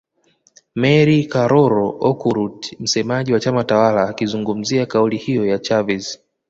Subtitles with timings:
[0.75, 6.17] Mary Karoro Okurut msemaji wa chama tawala akizungumzia kauli hiyo ya Chavez